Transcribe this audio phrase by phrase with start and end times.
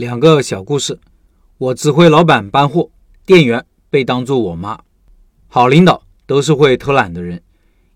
[0.00, 0.98] 两个小故事。
[1.58, 2.88] 我指挥老板搬货，
[3.26, 4.80] 店员被当作我妈。
[5.46, 7.42] 好领导都是会偷懒的人。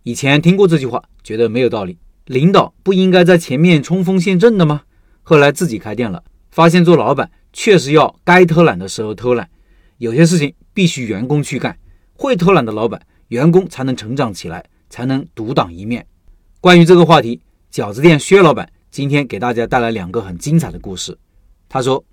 [0.03, 1.97] 以前听过这句话，觉得没有道理。
[2.27, 4.83] 领导不应该在前面冲锋陷阵的吗？
[5.23, 9.49] 后来自己开店了，发现做老板确实要该偷懒的时候偷懒，
[9.97, 11.79] 有些事情必须员工去干。
[12.13, 16.07] 会偷懒的老板，员工才能成长起来，才能独当一面。
[16.61, 17.41] 关于这个话题，
[17.73, 21.17] 饺子店薛老板今天给大家带来两个很精彩的故事。
[21.75, 22.05] 他说：“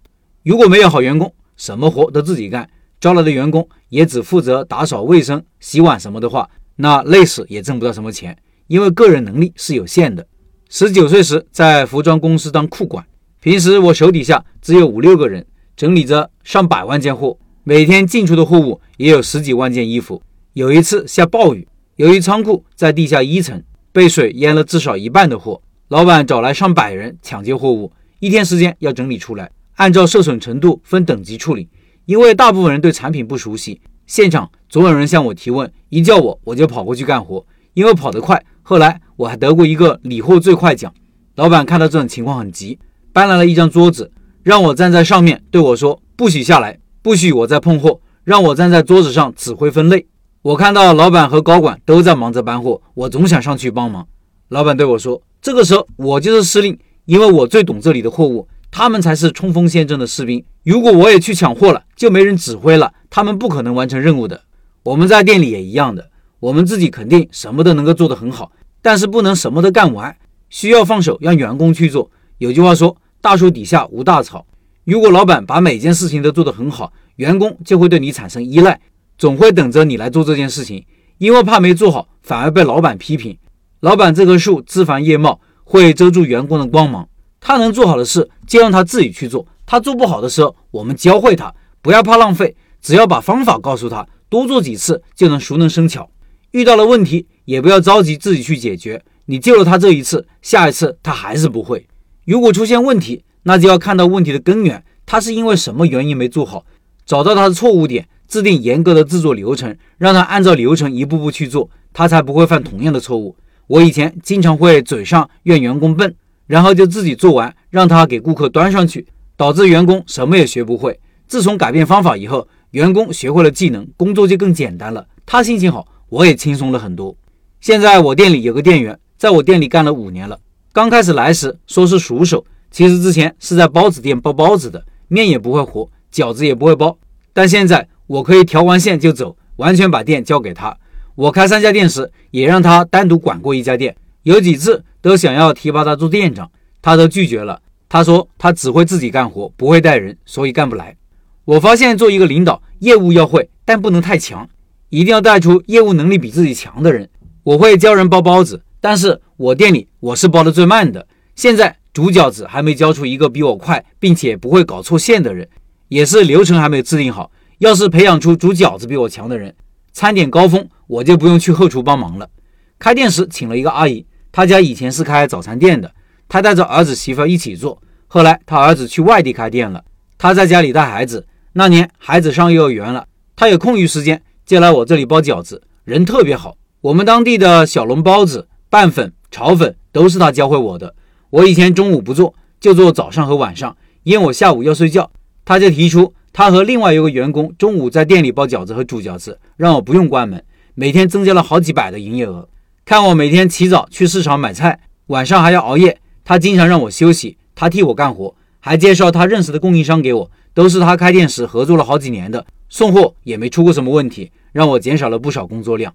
[0.41, 2.68] 如果没有好员工，什么活都自己干，
[3.00, 8.36] 招来的员工也只负责打扫卫生、洗碗什么的话，那累死也挣不到什么钱，
[8.66, 10.25] 因为个人能力是有限的。”
[10.68, 13.05] 十九岁时在服装公司当库管，
[13.39, 15.46] 平时我手底下只有五六个人，
[15.78, 20.19] 整理着上百万件货，每天进出的货物也有十几万件衣服。
[20.54, 27.91] 有一次下暴雨，由于仓库在地下一层，被水淹了至少一半的货，老板找来上百人抢救货物。
[28.21, 31.68] 一天时间要整理出来，按照受损程度分等级处理。
[32.06, 38.39] 因为大部分人对产品不熟悉，现场总有人向我提问，一叫我我就跑过去干活，因为跑得快。
[38.61, 40.94] 后来我还得过一个理货最快奖。
[41.33, 42.78] 老板看到这种情况很急，
[43.11, 44.11] 搬来了一张桌子，
[44.44, 50.06] 让我站在上面，对我说：“不许下来，不许我再碰货，让我站在桌子上指挥分类。”
[50.44, 54.08] 我看到老板和高管都在忙着搬货，我总想上去帮忙。
[54.50, 56.78] 老板对我说：“这个时候我就是司令。”
[57.11, 60.41] 因为我最懂这里的货物，他们才是冲锋陷阵的士兵。
[60.63, 64.43] 如果我也去抢货了，就没人指挥了，他们不可能完成任务的。
[64.83, 70.15] 我们在店里也一样的，我们自己肯定什么都能够做得很好，但是不能什么都干完，
[70.49, 72.09] 需要放手让员工去做。
[72.37, 74.45] 有句话说，大树底下无大草。
[74.85, 78.79] 如果老板把每件事情都做得很好，员工就会对你产生依赖，
[79.17, 80.85] 总会等着你来做这件事情，
[81.17, 83.37] 因为怕没做好反而被老板批评。
[83.81, 85.41] 老板这棵树枝繁叶茂。
[85.72, 87.08] 会遮住员工的光芒。
[87.39, 91.53] 他能做好的事，就让他自己去做；他做不好的时候，我们教会他。
[91.81, 96.09] 不要怕浪费，只要把方法告诉他，多做几次就能熟能生巧。
[96.52, 99.01] 遇到了问题，也不要着急自己去解决。
[99.28, 101.88] 你救了他这一次，下一次他还是不会。
[102.25, 106.66] 如果出现问题，那就要看到问题的根源，他是因为什么原因没做好，
[107.06, 113.38] 找到他的错误点，制定严格的制作流程，让他按照流程一步步去做，他才不会犯同样的错误。
[113.71, 116.13] 我以前经常会嘴上怨员工笨，
[116.45, 120.99] 然后就自己做完，让他给顾客端上去，导致员工什么也学不会。
[121.25, 125.07] 自从改变方法以后，员工学会了技能，工作就更简单了。
[125.25, 127.15] 他心情好，我也轻松了很多。
[127.61, 130.38] 现在我店里有个店员，在我店里干了五年了。
[130.73, 136.97] 刚开始来时说是熟手，其实之前是在包子店包包子的，面也不会和，饺子也不会包。
[137.31, 140.77] 但现在我可以调完线就走，完全把店交给他。
[141.21, 146.49] 我开三家店时，也让他单独管过一家店，有几次都想要提拔他做店长，
[146.81, 147.61] 他都拒绝了。
[147.87, 150.97] 他说他只会自己干活，不会带人，所以干不来。
[151.45, 154.49] 我发现做一个领导，业务要会，但不能太强，
[154.89, 157.07] 一定要带出业务能力比自己强的人。
[157.43, 161.05] 我会教人包包子，但是我店里我是包的最慢的。
[161.35, 165.47] 现在煮饺子还没教出一个比我快，并且不会搞错线的人，
[165.88, 167.29] 也是流程还没有制定好。
[167.59, 169.53] 要是培养出煮饺子比我强的人，
[169.93, 170.67] 餐点高峰。
[170.91, 172.29] 我就不用去后厨帮忙了。
[172.78, 175.90] 开店时请了一个阿姨，她家以前是开早餐店的，
[176.28, 177.81] 她带着儿子媳妇一起做。
[178.07, 179.81] 后来她儿子去外地开店了，
[180.18, 181.25] 她在家里带孩子。
[181.53, 183.06] 那年孩子上幼儿园了，
[183.38, 186.57] 她有空余时间就来我这里包饺子，人特别好。
[186.81, 190.94] 我们当地的小笼包子、拌粉、炒粉都是她教会我的。
[191.30, 195.09] 我以前中午不做，就做早上和晚上，因为我下午要睡觉。
[195.46, 200.44] 她就提出，她和另外一个员工中午在店里包饺子和煮饺子，让我不用关门。
[200.73, 202.47] 每天增加了好几百的营业额。
[202.85, 215.93] 看我每天起早去市场买菜，晚上还要熬夜，他经常让我休息，他替我干活，还介绍他认识的供应商给我，都是他开店时合作了好几年的，送货也没出过什么问题，让我减少了不少工作量。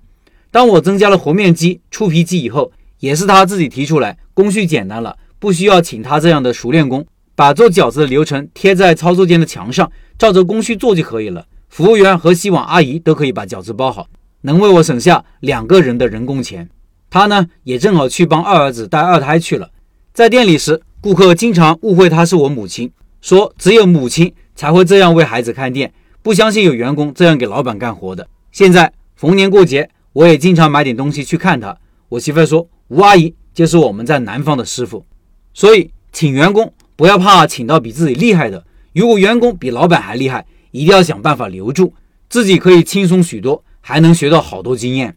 [0.50, 7.04] 当我增加了和面机、出皮机以后，也是他自己提出来，工序简单了，不需要请他这样的熟练工，
[7.34, 11.46] 把做饺子的流程贴在操作间的墙上，照着工序做就可以了。
[11.68, 14.06] 服务员和洗碗阿姨都可以把饺子包好。
[14.46, 16.70] 能为我省下两个人的人工钱，
[17.10, 19.68] 他呢也正好去帮二儿子带二胎去了。
[20.14, 22.88] 在店里时，顾客经常误会他是我母亲，
[23.20, 28.28] 说只有母亲才会这样为孩子看店，不相信有员工这样给老板干活的。
[28.52, 31.76] 现在逢年过节，我也经常买点东西去看他。
[32.08, 35.04] 我媳妇说，吴阿姨就是我们在南方的师傅，
[35.52, 38.64] 所以请员工不要怕请到比自己厉害的，
[38.94, 41.92] 如果员工比老板还厉害，一定要想办法留住，
[42.28, 43.64] 自己可以轻松许多。
[43.88, 45.16] 还能学到好多经验。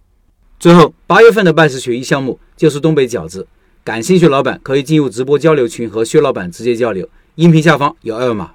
[0.60, 3.48] 最后，八月份的拜师学艺项目就是东北饺子，
[3.84, 8.52] 感兴趣老板可以进入直播交流群和薛老板直接交流，音频下方有二维码。